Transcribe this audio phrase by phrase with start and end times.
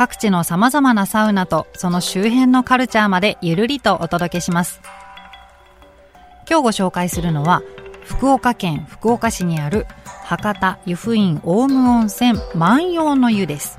[0.00, 4.80] 各地の様々なサウナとその周辺のカルチャーまでゆるりとお届けします。
[6.48, 7.60] 今日ご紹介するのは
[8.04, 9.86] 福岡県福岡市にある
[10.24, 13.78] 博多湯布院オウム温泉万葉の湯です。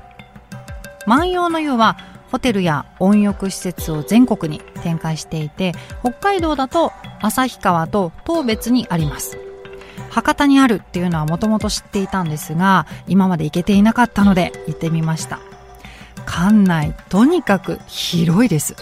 [1.08, 1.98] 万葉の湯は
[2.30, 5.72] ホテルや温浴施設を全国に展開していて
[6.04, 9.38] 北海道だと旭川と当別にあります。
[10.10, 15.40] 博多にあるっていうのはもともと知っていたんですが今まで行けていなかったので行ってみました。
[16.26, 18.76] 館内とにかく広いです。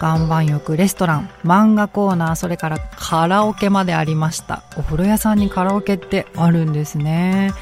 [0.00, 4.62] 岩盤浴レストラン漫画コーナーそれからカラオケまでありました。
[4.76, 7.52] お風呂屋さんにカラオケってあるんですね。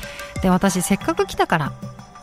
[0.42, 1.72] で私せっかく来たから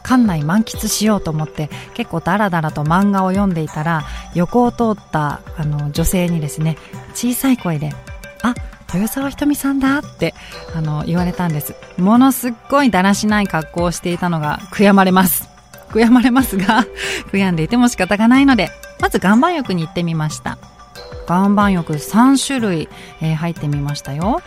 [0.04, 6.78] 館内満喫しようと思って結構ダラダラと漫画を読んでいたら横を通ったあの女性にですね
[7.14, 7.94] 小さい声で
[8.42, 8.56] 「あ
[8.92, 10.34] 豊沢ひとみさんだって
[10.76, 11.76] あの言われたんです。
[11.98, 15.49] ものすっごいだらしない格好をしていたのが悔やまれます。
[15.90, 16.86] 悔やまれますが
[17.32, 20.58] 悔やんでいても仕方がないのでまず岩盤浴に行ってみました。
[21.28, 22.90] 岩盤浴3種類、
[23.22, 24.42] えー、入ってみましたよ。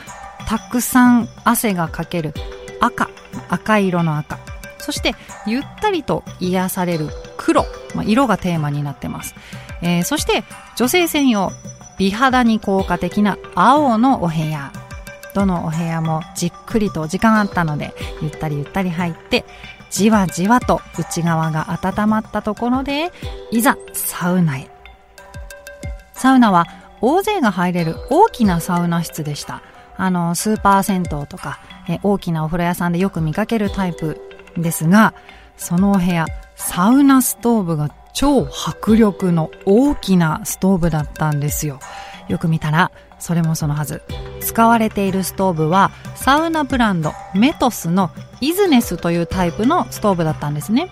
[0.46, 2.34] たくさん汗がかける
[2.80, 3.08] 赤
[3.48, 4.38] 赤色の赤。
[4.78, 5.14] そして
[5.46, 9.36] ゆったりと癒される黒、まあ、色がテーマになってます、
[9.80, 10.42] えー、そして
[10.76, 11.52] 女性専用
[11.98, 14.72] 美肌に効果的な青のお部屋。
[15.34, 19.44] どのお部屋もじっくりと時間あったのでゆったりゆったり入って
[19.90, 23.12] じわじわと内側が温まったところで
[23.50, 24.70] いざサウナへ。
[26.12, 26.66] サウナは
[27.00, 29.62] 大勢が入れる大きなサウナ室でした。
[29.96, 34.20] あのスーパー銭湯とかえ大きなお風呂屋さんでよく見かけるタイプ
[34.56, 35.14] ですが
[35.56, 36.26] そのお部屋
[36.56, 41.80] サウナストーブが超迫力の大きなストーブだったんですよ。
[42.28, 44.02] よく見たらそれもそのはず。
[44.42, 48.10] 使われているストーブはサウナブランドメトスの
[48.40, 50.90] イズネスというタイプのストーブだったんですね。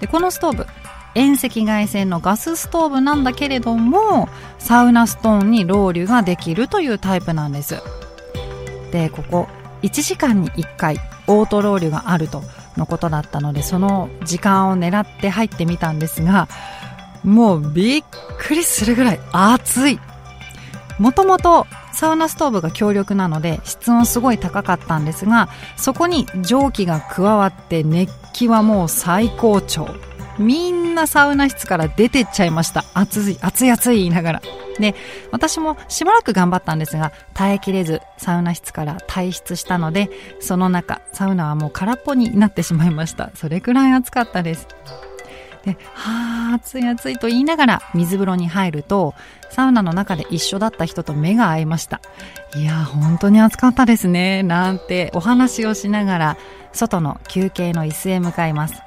[0.00, 0.66] でこのストーブ
[1.14, 7.82] 遠赤外線のガスストーブなんだけれどもサウナストーンにロウリュができるというタイプなんです。
[8.92, 9.48] でここ
[9.82, 12.42] 1時間に1回オートロウリュがあると
[12.76, 16.48] のことだったのでその時間を狙って入ってみたんですが
[17.24, 18.04] もうびっ
[18.38, 20.00] くりするぐらい暑い。
[21.02, 29.88] もともとサウナストーブが強力なので室温すごい高かったんですがそこに蒸気が加わって熱気はもう最高潮。
[30.38, 32.84] みんなサウナ室から出てっちゃいました。
[32.94, 34.42] 暑い暑い暑い言いながら。
[34.78, 34.94] で
[35.32, 40.08] 私もしばらく頑張ったんですが耐えきれずサウナ室から退出したので
[40.40, 43.32] その中サウナはもう空っぽになってしまいました。
[43.34, 44.68] それくらい暑かったです。
[45.64, 49.14] で、はあ、暑い暑いと言いながら水風呂に入ると、
[49.50, 52.00] サウナの中で一緒だった人と目が合いました。
[52.56, 56.36] いや、本当に暑かったですね、なんてお話をしながら、
[56.72, 58.82] 外の休憩の椅子へ向かいます。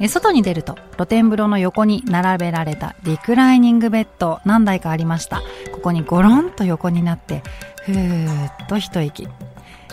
[0.00, 7.42] え外に出ると露天風呂の横に並べられたリクライニングベッド何台かありましたここにゴロンと横になって
[7.84, 9.28] ふーっと一息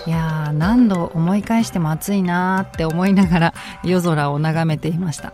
[0.06, 5.34] いやー何度思い返しても暑いなーって思いながら夜空を眺めていました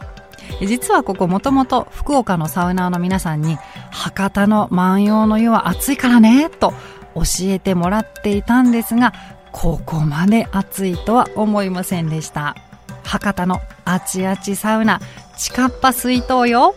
[0.62, 3.58] 実はここもともと福岡のサウナーの皆さんに
[3.92, 6.74] 博多の万葉の湯は暑いからねと
[7.16, 9.14] 教えてもらっていたんですが
[9.52, 12.56] ここまで暑いとは思いませんでした
[13.06, 15.00] 博多のあちあちサウナ、
[15.38, 16.76] 地下っぱ水筒よ。